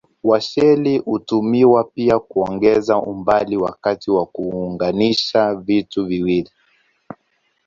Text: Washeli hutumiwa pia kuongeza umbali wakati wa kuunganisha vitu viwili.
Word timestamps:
Washeli 0.23 0.97
hutumiwa 0.97 1.83
pia 1.83 2.19
kuongeza 2.19 2.97
umbali 2.97 3.57
wakati 3.57 4.11
wa 4.11 4.25
kuunganisha 4.25 5.55
vitu 5.55 6.05
viwili. 6.05 6.49